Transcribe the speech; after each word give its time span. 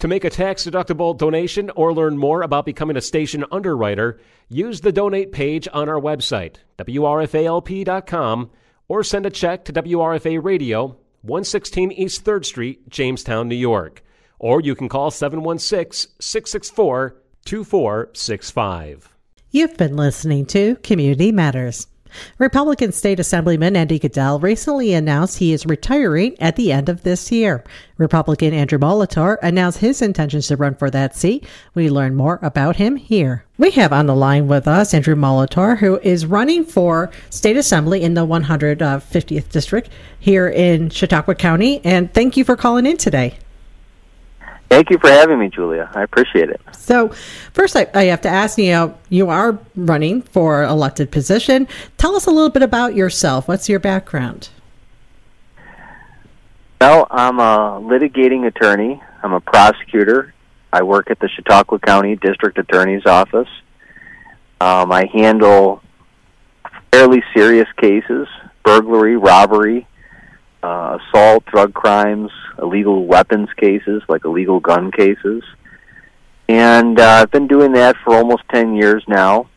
To 0.00 0.08
make 0.08 0.24
a 0.24 0.30
tax 0.30 0.64
deductible 0.64 1.16
donation 1.16 1.70
or 1.76 1.92
learn 1.92 2.16
more 2.16 2.40
about 2.40 2.64
becoming 2.64 2.96
a 2.96 3.02
station 3.02 3.44
underwriter, 3.52 4.18
use 4.48 4.80
the 4.80 4.92
donate 4.92 5.30
page 5.30 5.68
on 5.74 5.90
our 5.90 6.00
website, 6.00 6.56
WRFALP.com, 6.78 8.50
or 8.88 9.04
send 9.04 9.26
a 9.26 9.30
check 9.30 9.66
to 9.66 9.74
WRFA 9.74 10.42
Radio, 10.42 10.96
116 11.20 11.92
East 11.92 12.24
3rd 12.24 12.46
Street, 12.46 12.88
Jamestown, 12.88 13.46
New 13.46 13.54
York. 13.54 14.02
Or 14.38 14.62
you 14.62 14.74
can 14.74 14.88
call 14.88 15.10
716 15.10 16.12
664 16.18 17.16
2465. 17.44 19.16
You've 19.50 19.76
been 19.76 19.96
listening 19.96 20.46
to 20.46 20.76
Community 20.76 21.30
Matters. 21.30 21.86
Republican 22.38 22.92
State 22.92 23.20
Assemblyman 23.20 23.76
Andy 23.76 23.98
Goodell 23.98 24.40
recently 24.40 24.92
announced 24.94 25.38
he 25.38 25.52
is 25.52 25.66
retiring 25.66 26.36
at 26.40 26.56
the 26.56 26.72
end 26.72 26.88
of 26.88 27.02
this 27.02 27.30
year. 27.30 27.64
Republican 27.98 28.54
Andrew 28.54 28.78
Molitor 28.78 29.36
announced 29.42 29.78
his 29.78 30.00
intentions 30.00 30.46
to 30.48 30.56
run 30.56 30.74
for 30.74 30.90
that 30.90 31.14
seat. 31.16 31.46
We 31.74 31.90
learn 31.90 32.14
more 32.14 32.38
about 32.42 32.76
him 32.76 32.96
here. 32.96 33.44
We 33.58 33.70
have 33.72 33.92
on 33.92 34.06
the 34.06 34.14
line 34.14 34.48
with 34.48 34.66
us 34.66 34.94
Andrew 34.94 35.14
Molitor, 35.14 35.78
who 35.78 35.98
is 35.98 36.24
running 36.24 36.64
for 36.64 37.10
State 37.28 37.56
Assembly 37.56 38.02
in 38.02 38.14
the 38.14 38.26
150th 38.26 39.38
uh, 39.38 39.48
District 39.50 39.90
here 40.18 40.48
in 40.48 40.88
Chautauqua 40.88 41.34
County. 41.34 41.80
And 41.84 42.12
thank 42.14 42.36
you 42.36 42.44
for 42.44 42.56
calling 42.56 42.86
in 42.86 42.96
today. 42.96 43.38
Thank 44.70 44.90
you 44.90 44.98
for 44.98 45.08
having 45.10 45.40
me, 45.40 45.48
Julia. 45.48 45.90
I 45.96 46.02
appreciate 46.02 46.48
it. 46.48 46.60
So, 46.72 47.08
first, 47.52 47.74
I, 47.74 47.88
I, 47.92 48.04
have 48.04 48.20
to 48.20 48.28
ask 48.28 48.56
you, 48.56 48.70
know, 48.70 48.98
you 49.08 49.28
are 49.28 49.58
running 49.74 50.22
for 50.22 50.62
elected 50.62 51.10
position. 51.10 51.66
Tell 51.98 52.14
us 52.14 52.26
a 52.26 52.30
little 52.30 52.50
bit 52.50 52.62
about 52.62 52.94
yourself. 52.94 53.48
What's 53.48 53.68
your 53.68 53.80
background? 53.80 54.50
Well, 56.80 57.08
I'm 57.10 57.40
a 57.40 57.80
litigating 57.82 58.46
attorney. 58.46 59.02
I'm 59.24 59.32
a 59.32 59.40
prosecutor. 59.40 60.32
I 60.72 60.84
work 60.84 61.10
at 61.10 61.18
the 61.18 61.28
Chautauqua 61.28 61.80
County 61.80 62.14
District 62.14 62.56
Attorney's 62.56 63.04
Office. 63.06 63.48
Um, 64.60 64.92
I 64.92 65.10
handle 65.12 65.82
fairly 66.92 67.24
serious 67.34 67.68
cases 67.76 68.28
burglary, 68.62 69.16
robbery, 69.16 69.86
uh, 70.62 70.98
assault, 71.00 71.44
drug 71.46 71.74
crimes, 71.74 72.30
illegal 72.60 73.06
weapons 73.06 73.48
cases, 73.56 74.02
like 74.08 74.24
illegal 74.24 74.60
gun 74.60 74.90
cases. 74.90 75.42
And 76.48 76.98
uh, 76.98 77.22
I've 77.22 77.30
been 77.30 77.46
doing 77.46 77.72
that 77.72 77.96
for 78.04 78.14
almost 78.14 78.42
10 78.52 78.74
years 78.74 79.04
now. 79.06 79.48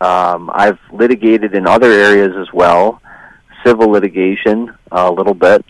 Um, 0.00 0.50
I've 0.52 0.78
litigated 0.92 1.54
in 1.54 1.66
other 1.66 1.90
areas 1.90 2.34
as 2.36 2.52
well, 2.52 3.00
civil 3.64 3.88
litigation 3.90 4.70
uh, 4.92 5.10
a 5.10 5.12
little 5.12 5.34
bit, 5.34 5.64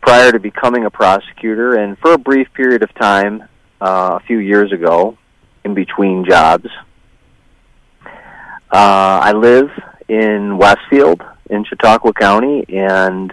prior 0.00 0.32
to 0.32 0.38
becoming 0.38 0.84
a 0.84 0.90
prosecutor. 0.90 1.74
And 1.74 1.98
for 1.98 2.12
a 2.12 2.18
brief 2.18 2.52
period 2.54 2.82
of 2.82 2.94
time, 2.94 3.42
uh, 3.80 4.18
a 4.20 4.24
few 4.26 4.38
years 4.38 4.72
ago, 4.72 5.16
in 5.64 5.74
between 5.74 6.24
jobs, 6.24 6.68
uh, 8.70 9.20
I 9.22 9.32
live 9.32 9.70
in 10.08 10.58
Westfield 10.58 11.22
in 11.50 11.64
Chautauqua 11.64 12.12
County, 12.12 12.64
and 12.68 13.32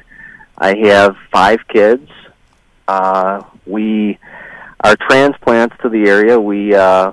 I 0.57 0.75
have 0.87 1.17
five 1.31 1.67
kids. 1.67 2.09
Uh, 2.87 3.43
we 3.65 4.17
our 4.83 4.95
transplants 4.95 5.75
to 5.81 5.89
the 5.89 6.07
area. 6.07 6.39
We 6.39 6.73
uh, 6.73 7.11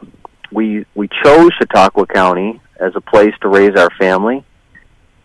we 0.51 0.87
we 0.95 1.09
chose 1.25 1.51
Chautauqua 1.59 2.07
County 2.07 2.61
as 2.79 2.95
a 2.95 3.01
place 3.01 3.35
to 3.41 3.49
raise 3.49 3.77
our 3.77 3.91
family, 3.99 4.45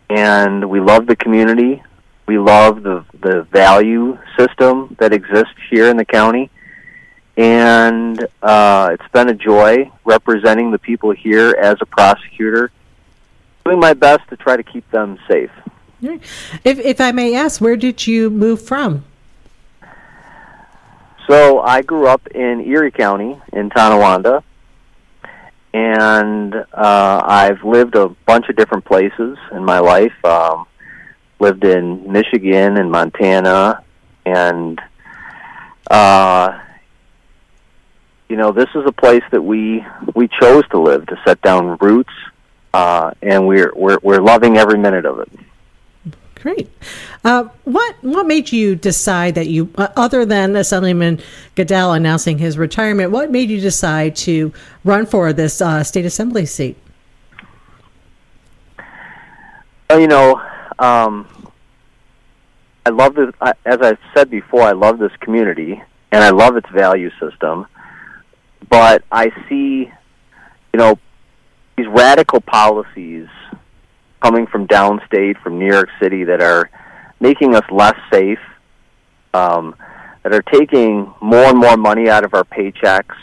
and 0.09 0.69
we 0.69 0.79
love 0.79 1.05
the 1.05 1.15
community. 1.15 1.83
We 2.25 2.39
love 2.39 2.83
the 2.83 3.05
the 3.21 3.43
value 3.43 4.17
system 4.37 4.95
that 4.99 5.13
exists 5.13 5.53
here 5.69 5.89
in 5.89 5.97
the 5.97 6.05
county, 6.05 6.49
and 7.35 8.25
uh, 8.41 8.89
it's 8.93 9.11
been 9.11 9.29
a 9.29 9.35
joy 9.35 9.91
representing 10.05 10.71
the 10.71 10.79
people 10.79 11.11
here 11.11 11.55
as 11.61 11.75
a 11.81 11.85
prosecutor, 11.85 12.71
doing 13.63 13.79
my 13.79 13.93
best 13.93 14.27
to 14.29 14.37
try 14.37 14.57
to 14.57 14.63
keep 14.63 14.89
them 14.89 15.19
safe. 15.29 15.51
If, 16.01 16.79
if 16.79 17.01
I 17.01 17.11
may 17.11 17.35
ask, 17.35 17.59
where 17.59 17.75
did 17.75 18.05
you 18.05 18.29
move 18.29 18.61
from? 18.61 19.03
So 21.27 21.59
I 21.59 21.81
grew 21.81 22.07
up 22.07 22.25
in 22.27 22.61
Erie 22.61 22.91
County 22.91 23.39
in 23.51 23.69
Tonawanda, 23.69 24.43
and 25.73 26.55
uh, 26.55 27.21
I've 27.25 27.63
lived 27.63 27.95
a 27.95 28.09
bunch 28.25 28.47
of 28.47 28.55
different 28.55 28.85
places 28.85 29.37
in 29.51 29.65
my 29.65 29.79
life. 29.79 30.13
Um, 30.23 30.67
lived 31.39 31.63
in 31.65 32.11
Michigan 32.11 32.77
and 32.77 32.89
Montana, 32.89 33.83
and 34.25 34.81
uh, 35.91 36.59
you 38.29 38.37
know 38.37 38.51
this 38.51 38.69
is 38.73 38.83
a 38.85 38.91
place 38.91 39.23
that 39.31 39.41
we 39.41 39.85
we 40.15 40.29
chose 40.39 40.63
to 40.69 40.79
live 40.79 41.05
to 41.07 41.19
set 41.25 41.41
down 41.41 41.77
roots, 41.81 42.13
uh, 42.73 43.11
and 43.21 43.45
we're 43.45 43.73
we're 43.75 43.99
we're 44.01 44.21
loving 44.21 44.57
every 44.57 44.77
minute 44.79 45.05
of 45.05 45.19
it. 45.19 45.29
Great. 46.41 46.69
Uh, 47.23 47.45
what 47.63 47.95
what 48.01 48.27
made 48.27 48.51
you 48.51 48.75
decide 48.75 49.35
that 49.35 49.47
you, 49.47 49.71
uh, 49.75 49.87
other 49.95 50.23
than 50.23 50.55
Assemblyman 50.55 51.19
Goodell 51.55 51.93
announcing 51.93 52.37
his 52.37 52.57
retirement, 52.57 53.11
what 53.11 53.31
made 53.31 53.49
you 53.49 53.59
decide 53.59 54.15
to 54.17 54.53
run 54.83 55.05
for 55.05 55.33
this 55.33 55.61
uh, 55.61 55.83
state 55.83 56.05
assembly 56.05 56.45
seat? 56.45 56.77
Well, 59.89 59.99
you 59.99 60.07
know, 60.07 60.41
um, 60.77 61.27
I 62.85 62.89
love 62.89 63.15
this. 63.15 63.33
As 63.65 63.79
I 63.81 63.97
said 64.13 64.29
before, 64.29 64.61
I 64.61 64.73
love 64.73 64.99
this 64.99 65.15
community 65.19 65.81
and 66.11 66.23
I 66.23 66.29
love 66.29 66.55
its 66.55 66.69
value 66.69 67.09
system. 67.19 67.65
But 68.69 69.03
I 69.11 69.31
see, 69.49 69.91
you 70.73 70.77
know, 70.77 70.99
these 71.77 71.87
radical 71.87 72.41
policies 72.41 73.27
coming 74.21 74.47
from 74.47 74.67
downstate, 74.67 75.41
from 75.41 75.59
New 75.59 75.67
York 75.67 75.89
City, 76.01 76.23
that 76.25 76.41
are 76.41 76.69
making 77.19 77.55
us 77.55 77.63
less 77.71 77.95
safe, 78.11 78.39
um, 79.33 79.75
that 80.23 80.33
are 80.33 80.41
taking 80.41 81.13
more 81.21 81.45
and 81.45 81.57
more 81.57 81.77
money 81.77 82.09
out 82.09 82.23
of 82.23 82.33
our 82.33 82.43
paychecks, 82.43 83.15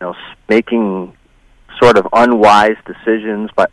you 0.00 0.06
know, 0.06 0.14
making 0.48 1.16
sort 1.82 1.98
of 1.98 2.06
unwise 2.12 2.76
decisions 2.86 3.50
by 3.54 3.66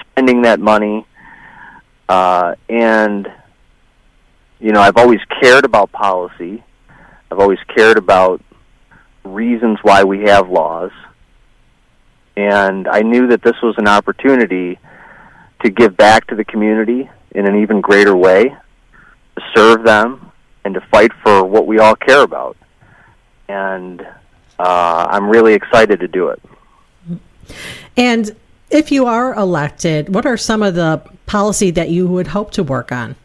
spending 0.00 0.42
that 0.42 0.60
money. 0.60 1.06
Uh, 2.08 2.54
and, 2.68 3.30
you 4.60 4.72
know, 4.72 4.80
I've 4.80 4.96
always 4.96 5.20
cared 5.40 5.64
about 5.64 5.92
policy. 5.92 6.62
I've 7.30 7.38
always 7.38 7.58
cared 7.74 7.98
about 7.98 8.42
reasons 9.24 9.78
why 9.82 10.04
we 10.04 10.22
have 10.22 10.48
laws. 10.48 10.90
And 12.36 12.86
I 12.86 13.00
knew 13.00 13.28
that 13.28 13.42
this 13.42 13.56
was 13.62 13.74
an 13.78 13.88
opportunity 13.88 14.78
to 15.62 15.70
give 15.70 15.96
back 15.96 16.26
to 16.28 16.34
the 16.34 16.44
community 16.44 17.08
in 17.32 17.46
an 17.46 17.56
even 17.62 17.80
greater 17.80 18.16
way, 18.16 18.44
to 18.48 19.42
serve 19.54 19.84
them, 19.84 20.30
and 20.64 20.74
to 20.74 20.80
fight 20.80 21.12
for 21.22 21.44
what 21.44 21.66
we 21.66 21.78
all 21.78 21.96
care 21.96 22.22
about. 22.22 22.56
And 23.48 24.00
uh, 24.58 25.06
I'm 25.10 25.28
really 25.28 25.54
excited 25.54 26.00
to 26.00 26.08
do 26.08 26.28
it. 26.28 26.42
And 27.96 28.36
if 28.70 28.92
you 28.92 29.06
are 29.06 29.34
elected, 29.34 30.14
what 30.14 30.26
are 30.26 30.36
some 30.36 30.62
of 30.62 30.74
the 30.74 31.02
policy 31.26 31.70
that 31.70 31.88
you 31.88 32.06
would 32.06 32.28
hope 32.28 32.50
to 32.52 32.62
work 32.62 32.92
on? 32.92 33.16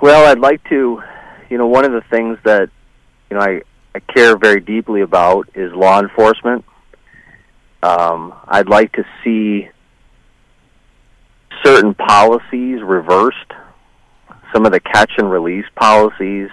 Well, 0.00 0.30
I'd 0.30 0.38
like 0.38 0.62
to, 0.68 1.02
you 1.50 1.58
know, 1.58 1.66
one 1.66 1.84
of 1.84 1.92
the 1.92 2.02
things 2.02 2.38
that, 2.44 2.70
you 3.30 3.36
know, 3.36 3.42
I, 3.42 3.62
I 3.94 4.00
care 4.00 4.36
very 4.36 4.60
deeply 4.60 5.00
about 5.00 5.48
is 5.54 5.72
law 5.72 6.00
enforcement 6.00 6.64
um, 7.86 8.34
I'd 8.48 8.68
like 8.68 8.92
to 8.94 9.04
see 9.22 9.68
certain 11.64 11.94
policies 11.94 12.82
reversed, 12.82 13.52
some 14.52 14.66
of 14.66 14.72
the 14.72 14.80
catch 14.80 15.12
and 15.18 15.30
release 15.30 15.66
policies, 15.76 16.50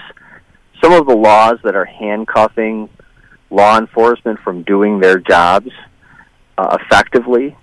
some 0.81 0.93
of 0.93 1.07
the 1.07 1.15
laws 1.15 1.57
that 1.63 1.75
are 1.75 1.85
handcuffing 1.85 2.87
law 3.49 3.79
enforcement 3.79 4.39
from 4.41 4.61
doing 4.61 4.99
their 4.99 5.17
jobs 5.17 5.71
uh, 6.57 6.77
effectively, 6.81 7.55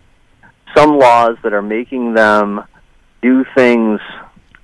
some 0.76 0.98
laws 0.98 1.36
that 1.44 1.52
are 1.52 1.62
making 1.62 2.14
them 2.14 2.64
do 3.22 3.44
things 3.54 4.00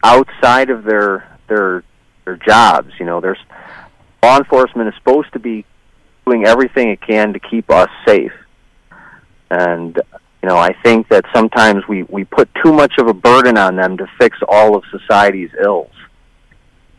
outside 0.03 0.71
of 0.71 0.83
their 0.83 1.29
their 1.49 1.85
their 2.25 2.37
jobs. 2.37 2.93
You 2.99 3.07
know, 3.07 3.21
there's 3.21 3.39
law 4.21 4.39
enforcement 4.39 4.89
is 4.89 4.95
supposed 4.97 5.33
to 5.35 5.39
be 5.39 5.65
doing 6.27 6.45
everything 6.45 6.91
it 6.91 7.01
can 7.01 7.35
to 7.35 7.39
keep 7.39 7.71
us 7.71 7.89
safe. 8.05 8.33
And 9.51 9.97
you 10.43 10.49
know, 10.49 10.57
I 10.59 10.75
think 10.85 11.09
that 11.09 11.25
sometimes 11.35 11.87
we 11.89 12.05
we 12.05 12.25
put 12.25 12.49
too 12.63 12.73
much 12.73 12.99
of 12.99 13.09
a 13.09 13.15
burden 13.15 13.59
on 13.59 13.77
them 13.77 13.97
to 13.97 14.07
fix 14.19 14.39
all 14.49 14.77
of 14.77 14.85
society's 14.91 15.51
ills. 15.61 15.91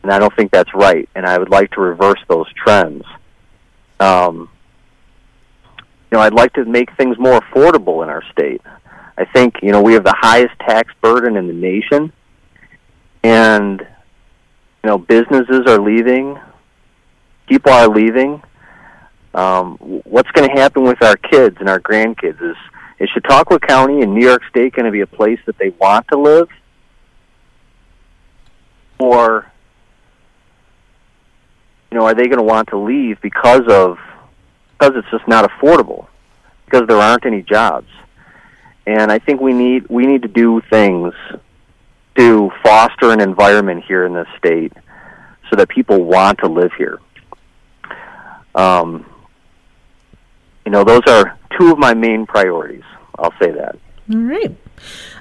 And 0.03 0.11
I 0.11 0.19
don't 0.19 0.35
think 0.35 0.51
that's 0.51 0.73
right, 0.73 1.09
and 1.15 1.25
I 1.25 1.37
would 1.37 1.49
like 1.49 1.71
to 1.71 1.81
reverse 1.81 2.19
those 2.27 2.47
trends. 2.53 3.03
Um, 3.99 4.49
you 5.77 6.17
know, 6.17 6.19
I'd 6.19 6.33
like 6.33 6.53
to 6.53 6.65
make 6.65 6.95
things 6.95 7.17
more 7.17 7.39
affordable 7.39 8.03
in 8.03 8.09
our 8.09 8.23
state. 8.31 8.61
I 9.17 9.25
think, 9.25 9.55
you 9.61 9.71
know, 9.71 9.81
we 9.81 9.93
have 9.93 10.03
the 10.03 10.15
highest 10.15 10.53
tax 10.59 10.93
burden 11.01 11.35
in 11.35 11.47
the 11.47 11.53
nation, 11.53 12.13
and, 13.23 13.81
you 13.81 14.89
know, 14.89 14.97
businesses 14.97 15.63
are 15.67 15.79
leaving, 15.79 16.39
people 17.47 17.71
are 17.71 17.87
leaving. 17.87 18.41
Um, 19.37 19.77
what's 19.77 20.31
going 20.31 20.49
to 20.49 20.59
happen 20.59 20.83
with 20.83 21.01
our 21.03 21.15
kids 21.15 21.57
and 21.59 21.69
our 21.69 21.79
grandkids? 21.79 22.41
Is, 22.41 22.57
is 22.99 23.07
Chautauqua 23.11 23.59
County 23.59 24.01
and 24.01 24.15
New 24.15 24.25
York 24.25 24.41
State 24.49 24.73
going 24.73 24.87
to 24.87 24.91
be 24.91 25.01
a 25.01 25.07
place 25.07 25.39
that 25.45 25.59
they 25.59 25.69
want 25.69 26.07
to 26.07 26.17
live? 26.17 26.49
Or, 28.97 29.45
you 31.91 31.99
know, 31.99 32.05
are 32.07 32.15
they 32.15 32.25
going 32.25 32.39
to 32.39 32.43
want 32.43 32.69
to 32.69 32.77
leave 32.77 33.21
because 33.21 33.61
of 33.69 33.99
because 34.71 34.95
it's 34.95 35.09
just 35.11 35.27
not 35.27 35.47
affordable, 35.49 36.07
because 36.65 36.87
there 36.87 36.97
aren't 36.97 37.25
any 37.27 37.43
jobs. 37.43 37.89
And 38.87 39.11
I 39.11 39.19
think 39.19 39.39
we 39.39 39.53
need 39.53 39.87
we 39.87 40.07
need 40.07 40.23
to 40.23 40.27
do 40.27 40.61
things 40.67 41.13
to 42.15 42.51
foster 42.63 43.11
an 43.11 43.21
environment 43.21 43.83
here 43.87 44.03
in 44.03 44.15
this 44.15 44.27
state 44.39 44.73
so 45.51 45.57
that 45.57 45.69
people 45.69 46.03
want 46.03 46.39
to 46.39 46.47
live 46.47 46.71
here. 46.75 46.99
Um, 48.55 49.05
you 50.67 50.71
know, 50.71 50.83
those 50.83 51.03
are 51.07 51.39
two 51.57 51.71
of 51.71 51.79
my 51.79 51.93
main 51.93 52.25
priorities. 52.25 52.83
I'll 53.17 53.31
say 53.41 53.51
that. 53.51 53.79
All 54.13 54.19
right. 54.19 54.53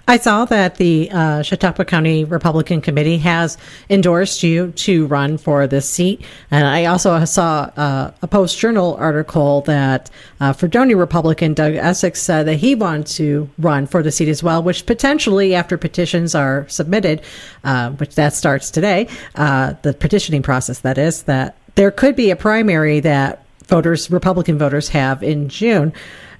I 0.09 0.17
saw 0.17 0.45
that 0.47 0.75
the 0.75 1.09
uh, 1.13 1.43
Chautauqua 1.43 1.85
County 1.85 2.25
Republican 2.25 2.81
Committee 2.81 3.19
has 3.19 3.57
endorsed 3.89 4.43
you 4.43 4.73
to 4.73 5.07
run 5.07 5.39
for 5.39 5.69
this 5.69 5.89
seat. 5.89 6.25
And 6.51 6.67
I 6.67 6.87
also 6.87 7.25
saw 7.27 7.71
uh, 7.77 8.11
a 8.23 8.27
Post 8.27 8.59
Journal 8.59 8.97
article 8.97 9.61
that 9.63 10.11
uh, 10.41 10.53
Fredonia 10.53 10.97
Republican 10.97 11.55
Doug 11.55 11.75
Essex 11.75 12.21
said 12.21 12.49
that 12.49 12.57
he 12.57 12.75
wanted 12.75 13.07
to 13.15 13.49
run 13.57 13.87
for 13.87 14.03
the 14.03 14.11
seat 14.11 14.29
as 14.29 14.43
well, 14.43 14.65
which 14.65 14.85
potentially, 14.85 15.55
after 15.55 15.79
petitions 15.79 16.35
are 16.35 16.69
submitted, 16.69 17.23
uh, 17.63 17.91
which 17.93 18.17
that 18.17 18.35
starts 18.35 18.69
today, 18.69 19.07
uh, 19.37 19.75
the 19.83 19.95
petitioning 19.95 20.43
process, 20.43 20.81
that 20.81 20.99
is, 20.99 21.23
that 21.23 21.57
there 21.77 21.93
could 21.93 22.17
be 22.17 22.33
a 22.33 22.37
primary 22.37 22.99
that 22.99 23.46
voters, 23.67 24.11
Republican 24.11 24.59
voters, 24.59 24.89
have 24.91 25.23
in 25.23 25.49
June. 25.49 25.93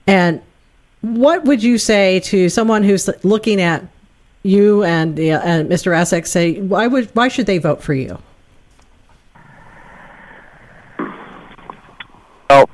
And 0.07 0.41
what 1.01 1.45
would 1.45 1.63
you 1.63 1.79
say 1.79 2.21
to 2.21 2.49
someone 2.49 2.83
who's 2.83 3.09
looking 3.25 3.61
at 3.61 3.85
you 4.43 4.85
and, 4.85 5.19
uh, 5.19 5.41
and 5.45 5.69
Mr. 5.69 5.97
Essex? 5.97 6.31
Say 6.31 6.61
why 6.61 6.87
would 6.87 7.11
why 7.15 7.29
should 7.29 7.47
they 7.47 7.59
vote 7.59 7.83
for 7.83 7.95
you? 7.95 8.19
Well, 12.49 12.71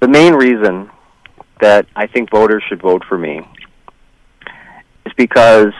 the 0.00 0.08
main 0.08 0.34
reason 0.34 0.90
that 1.60 1.86
I 1.94 2.06
think 2.06 2.30
voters 2.30 2.62
should 2.68 2.82
vote 2.82 3.04
for 3.08 3.18
me 3.18 3.40
is 5.06 5.12
because 5.16 5.72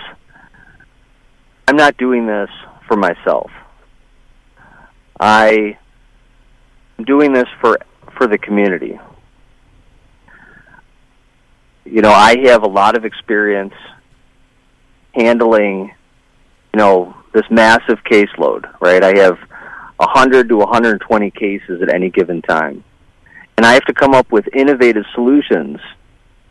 I'm 1.69 1.77
not 1.77 1.97
doing 1.97 2.27
this 2.27 2.51
for 2.87 2.97
myself. 2.97 3.51
I 5.23 5.79
am 6.99 7.05
doing 7.05 7.33
this 7.33 7.47
for 7.61 7.79
for 8.19 8.27
the 8.27 8.37
community. 8.37 8.99
You 11.85 12.03
know, 12.03 12.11
I 12.11 12.37
have 12.47 12.65
a 12.65 12.69
lot 12.69 12.97
of 12.97 13.05
experience 13.05 13.75
handling, 15.15 15.95
you 16.75 16.79
know, 16.79 17.15
this 17.33 17.45
massive 17.51 18.03
caseload, 18.03 18.69
right? 18.81 19.05
I 19.05 19.17
have 19.19 19.39
100 19.99 20.49
to 20.49 20.57
120 20.57 21.31
cases 21.31 21.83
at 21.83 21.95
any 21.95 22.11
given 22.11 22.43
time. 22.43 22.83
And 23.57 23.65
I 23.65 23.75
have 23.75 23.85
to 23.85 23.95
come 23.95 24.15
up 24.15 24.33
with 24.33 24.49
innovative 24.53 25.05
solutions 25.15 25.79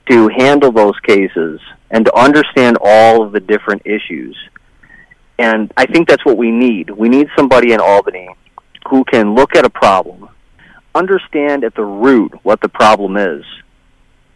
to 0.09 0.29
handle 0.29 0.71
those 0.71 0.97
cases 1.01 1.59
and 1.89 2.06
to 2.06 2.15
understand 2.18 2.77
all 2.81 3.21
of 3.21 3.33
the 3.33 3.41
different 3.41 3.81
issues. 3.85 4.38
And 5.38 5.73
I 5.75 5.88
think 5.88 6.07
that's 6.07 6.23
what 6.23 6.38
we 6.38 6.51
need. 6.51 6.89
We 6.89 7.09
need 7.09 7.27
somebody 7.35 7.73
in 7.73 7.81
Albany 7.81 8.29
who 8.89 9.04
can 9.04 9.36
look 9.36 9.56
at 9.56 9.66
a 9.66 9.69
problem 9.69 10.30
understand 10.95 11.63
at 11.63 11.75
the 11.75 11.83
root 11.83 12.33
what 12.44 12.62
the 12.62 12.69
problem 12.69 13.18
is 13.18 13.44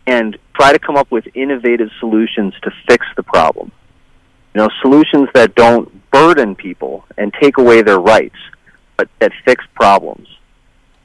and 0.08 0.38
try 0.54 0.72
to 0.72 0.80
come 0.80 0.96
up 0.96 1.12
with 1.12 1.26
innovative 1.34 1.90
solutions 2.00 2.54
to 2.62 2.72
fix 2.88 3.06
the 3.16 3.24
problem. 3.24 3.72
You 4.54 4.62
know, 4.62 4.70
solutions 4.82 5.30
that 5.34 5.56
don't 5.56 6.10
burden 6.12 6.56
people 6.56 7.06
and 7.18 7.34
take 7.42 7.58
away 7.58 7.82
their 7.82 8.00
rights, 8.00 8.38
but 8.96 9.10
that 9.20 9.32
fix 9.44 9.66
problems. 9.74 10.28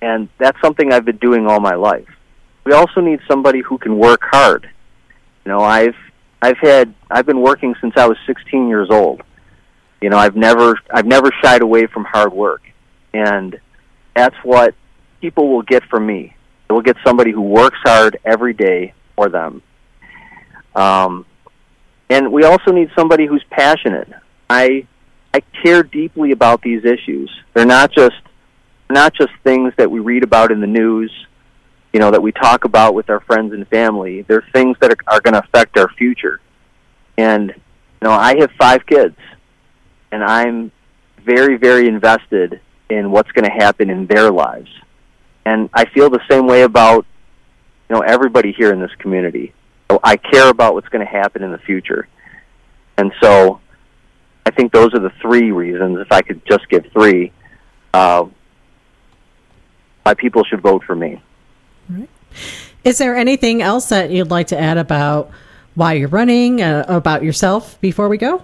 And 0.02 0.28
that's 0.38 0.60
something 0.60 0.92
I've 0.92 1.04
been 1.04 1.16
doing 1.16 1.46
all 1.46 1.60
my 1.60 1.74
life. 1.74 2.08
We 2.64 2.72
also 2.72 3.00
need 3.00 3.20
somebody 3.26 3.60
who 3.60 3.78
can 3.78 3.98
work 3.98 4.20
hard. 4.22 4.68
You 5.44 5.52
know, 5.52 5.60
I've 5.60 5.96
I've 6.42 6.58
had 6.58 6.94
I've 7.10 7.26
been 7.26 7.40
working 7.40 7.74
since 7.80 7.94
I 7.96 8.06
was 8.06 8.16
16 8.26 8.68
years 8.68 8.88
old. 8.90 9.22
You 10.00 10.10
know, 10.10 10.18
I've 10.18 10.36
never 10.36 10.78
I've 10.90 11.06
never 11.06 11.30
shied 11.42 11.62
away 11.62 11.86
from 11.86 12.04
hard 12.04 12.32
work. 12.32 12.62
And 13.12 13.58
that's 14.14 14.36
what 14.42 14.74
people 15.20 15.48
will 15.52 15.62
get 15.62 15.84
from 15.84 16.06
me. 16.06 16.36
They 16.68 16.74
will 16.74 16.82
get 16.82 16.96
somebody 17.04 17.32
who 17.32 17.42
works 17.42 17.78
hard 17.82 18.18
every 18.24 18.52
day 18.52 18.94
for 19.16 19.28
them. 19.28 19.62
Um, 20.74 21.26
and 22.08 22.32
we 22.32 22.44
also 22.44 22.72
need 22.72 22.90
somebody 22.96 23.26
who's 23.26 23.44
passionate. 23.50 24.08
I 24.48 24.86
I 25.32 25.40
care 25.62 25.82
deeply 25.82 26.32
about 26.32 26.62
these 26.62 26.84
issues. 26.84 27.30
They're 27.54 27.64
not 27.66 27.92
just 27.92 28.16
not 28.90 29.14
just 29.14 29.30
things 29.44 29.72
that 29.76 29.90
we 29.90 30.00
read 30.00 30.24
about 30.24 30.50
in 30.50 30.60
the 30.60 30.66
news, 30.66 31.12
you 31.92 32.00
know, 32.00 32.10
that 32.10 32.22
we 32.22 32.32
talk 32.32 32.64
about 32.64 32.94
with 32.94 33.08
our 33.10 33.20
friends 33.20 33.52
and 33.52 33.66
family. 33.68 34.22
They're 34.22 34.44
things 34.52 34.76
that 34.80 34.90
are, 34.90 34.96
are 35.06 35.20
going 35.20 35.34
to 35.34 35.40
affect 35.40 35.78
our 35.78 35.88
future. 35.90 36.40
And 37.16 37.50
you 37.50 38.08
know, 38.08 38.10
I 38.12 38.38
have 38.40 38.50
five 38.58 38.86
kids, 38.86 39.16
and 40.10 40.24
I'm 40.24 40.72
very 41.24 41.56
very 41.56 41.86
invested 41.86 42.60
in 42.90 43.10
what's 43.10 43.30
going 43.32 43.44
to 43.44 43.52
happen 43.52 43.88
in 43.90 44.06
their 44.06 44.30
lives 44.30 44.70
and 45.44 45.70
I 45.72 45.86
feel 45.86 46.10
the 46.10 46.20
same 46.30 46.46
way 46.46 46.62
about 46.62 47.06
you 47.88 47.96
know 47.96 48.02
everybody 48.02 48.52
here 48.52 48.72
in 48.72 48.80
this 48.80 48.94
community. 48.98 49.52
I 50.04 50.16
care 50.16 50.48
about 50.48 50.74
what's 50.74 50.88
going 50.88 51.04
to 51.04 51.10
happen 51.10 51.42
in 51.42 51.50
the 51.50 51.58
future, 51.58 52.06
and 52.96 53.12
so 53.20 53.60
I 54.46 54.50
think 54.50 54.72
those 54.72 54.94
are 54.94 55.00
the 55.00 55.12
three 55.20 55.50
reasons. 55.50 55.98
If 55.98 56.12
I 56.12 56.22
could 56.22 56.42
just 56.46 56.68
give 56.68 56.86
three, 56.92 57.32
uh, 57.92 58.26
why 60.04 60.14
people 60.14 60.44
should 60.44 60.60
vote 60.60 60.84
for 60.84 60.94
me. 60.94 61.20
Right. 61.88 62.08
Is 62.84 62.98
there 62.98 63.16
anything 63.16 63.62
else 63.62 63.88
that 63.88 64.10
you'd 64.10 64.30
like 64.30 64.48
to 64.48 64.58
add 64.58 64.78
about 64.78 65.30
why 65.74 65.94
you're 65.94 66.08
running, 66.08 66.62
uh, 66.62 66.84
about 66.86 67.24
yourself 67.24 67.80
before 67.80 68.08
we 68.08 68.16
go? 68.16 68.42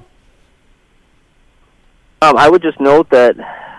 Um, 2.22 2.36
I 2.36 2.48
would 2.48 2.62
just 2.62 2.80
note 2.80 3.08
that 3.10 3.36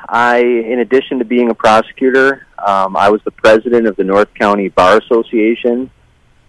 I, 0.08 0.38
in 0.40 0.80
addition 0.80 1.20
to 1.20 1.26
being 1.26 1.50
a 1.50 1.56
prosecutor, 1.56 2.48
um, 2.58 2.96
I 2.96 3.10
was 3.10 3.22
the 3.24 3.32
president 3.32 3.88
of 3.88 3.96
the 3.96 4.04
North 4.04 4.34
County 4.34 4.70
Bar 4.70 5.00
Association. 5.00 5.90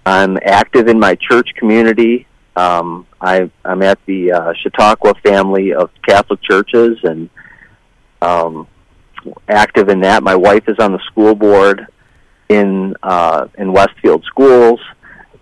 I'm 0.07 0.39
active 0.43 0.89
in 0.89 0.99
my 0.99 1.17
church 1.17 1.51
community. 1.57 2.27
Um, 2.57 3.07
I, 3.21 3.51
I'm 3.65 3.83
at 3.83 3.99
the 4.07 4.33
uh, 4.33 4.53
Chautauqua 4.63 5.15
family 5.23 5.73
of 5.73 5.91
Catholic 6.07 6.41
churches 6.43 6.99
and 7.03 7.29
um, 8.23 8.67
active 9.49 9.89
in 9.89 10.01
that. 10.01 10.23
My 10.23 10.35
wife 10.35 10.69
is 10.69 10.79
on 10.79 10.93
the 10.93 11.01
school 11.11 11.35
board 11.35 11.87
in 12.49 12.95
uh, 13.03 13.49
in 13.59 13.73
Westfield 13.73 14.25
schools. 14.25 14.81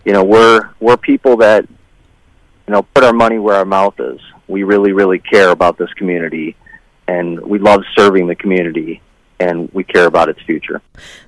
You 0.05 0.13
know, 0.13 0.25
we're 0.25 0.71
we're 0.81 0.97
people 0.97 1.39
that 1.39 1.67
you 2.67 2.73
know 2.73 2.83
put 2.83 3.05
our 3.05 3.13
money 3.13 3.39
where 3.39 3.57
our 3.57 3.65
mouth 3.65 3.99
is. 3.99 4.21
We 4.49 4.63
really, 4.63 4.93
really 4.93 5.19
care 5.19 5.51
about 5.51 5.79
this 5.79 5.93
community, 5.95 6.57
and 7.09 7.41
we 7.41 7.59
love 7.59 7.83
serving 7.97 8.27
the 8.27 8.35
community 8.35 9.01
and 9.39 9.71
we 9.73 9.85
care 9.85 10.07
about 10.07 10.29
its 10.29 10.41
future. 10.43 10.81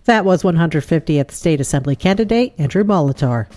That 0.05 0.25
was 0.25 0.43
150th 0.43 1.31
State 1.31 1.61
Assembly 1.61 1.97
candidate 1.97 2.55
Andrew 2.59 2.85
Molitor. 2.85 3.49